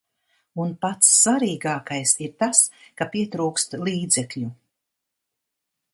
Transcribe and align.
Un 0.61 0.71
pats 0.85 1.09
svarīgākais 1.17 2.13
ir 2.27 2.33
tas, 2.43 2.63
ka 3.03 3.09
pietrūkst 3.17 3.79
līdzekļu. 3.85 4.51